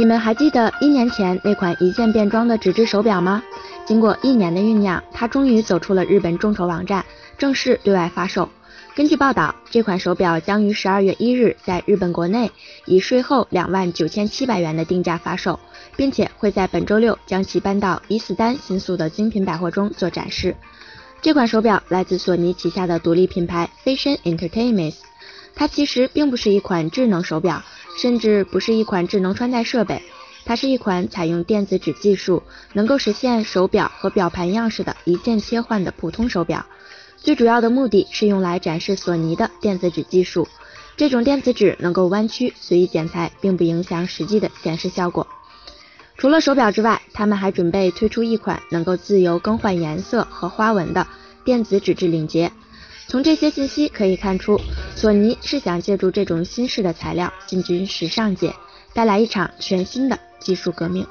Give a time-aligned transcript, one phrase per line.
[0.00, 3.42] 你们还记得一年前那款一键变装的纸质手表吗？
[3.84, 7.04] 经过一年的酝酿，它终于走出了日本众筹网站，
[7.36, 8.48] 正式对外发售。
[8.94, 12.50] 根据报道，这款手表将于十二月一日在日本国内
[12.86, 15.60] 以税后两万九千七百元的定价发售，
[15.96, 20.56] 并且会在本周六将其搬到伊斯丹新宿的精品百货中做展示。
[21.20, 24.94] 这款手表来自索尼旗下的独立品牌 Fashion Entertainment，
[25.54, 27.62] 它其实并不是一款智能手表，
[28.00, 30.02] 甚至不是一款智能穿戴设备，
[30.46, 32.42] 它是一款采用电子纸技术，
[32.72, 36.64] 能够实现手表和表盘样式的一键切换的普通手表。
[37.18, 40.48] 最主要的目的是用来展示索尼的电子纸技术。
[40.96, 45.26] 这种电子纸能够弯曲、随意剪裁，并不影响实际的显示效果。
[46.16, 51.06] 除了手表之外，他们还准备推出一款能够自由更换颜色和花纹的
[51.44, 52.50] 电子纸质领结。
[53.08, 54.58] 从这些信息可以看出，
[55.00, 58.54] 索尼是想借助这种新式的材料进军时尚界，
[58.92, 61.06] 带来一场全新的技术革命。